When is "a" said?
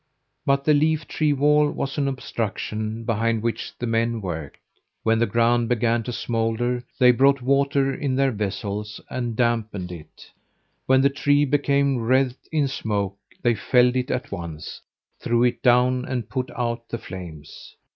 11.05-11.09